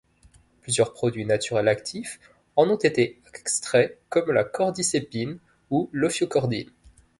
Plusieurs 0.63 0.93
produits 0.93 1.27
naturels 1.27 1.67
actifs 1.67 2.19
en 2.55 2.67
ont 2.71 2.75
été 2.77 3.21
extraits 3.35 3.99
comme 4.09 4.31
la 4.31 4.43
cordycépine 4.43 5.37
ou 5.69 5.91
l'ophiocordine. 5.93 6.71